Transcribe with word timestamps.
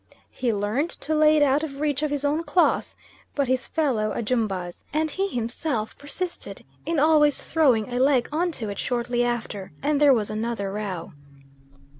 He 0.31 0.51
learnt 0.51 0.89
to 1.01 1.13
lay 1.13 1.37
it 1.37 1.43
out 1.43 1.61
of 1.61 1.79
reach 1.79 2.01
of 2.01 2.09
his 2.09 2.25
own 2.25 2.43
cloth, 2.43 2.95
but 3.35 3.47
his 3.47 3.67
fellow 3.67 4.11
Ajumbas 4.15 4.83
and 4.91 5.11
he 5.11 5.27
himself 5.27 5.95
persisted 5.95 6.65
in 6.87 6.97
always 6.97 7.43
throwing 7.43 7.93
a 7.93 7.99
leg 7.99 8.27
on 8.31 8.51
to 8.53 8.69
it 8.69 8.79
shortly 8.79 9.23
after, 9.23 9.73
and 9.83 10.01
there 10.01 10.11
was 10.11 10.31
another 10.31 10.71
row. 10.71 11.13